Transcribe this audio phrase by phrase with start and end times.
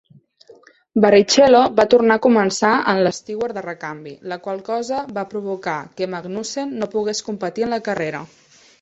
[1.03, 6.13] Barrichello va tornar a començar en l'Stewart de recanvi, la qual cosa va provocar que
[6.17, 8.29] Magnussen no pogués competir en la carrera.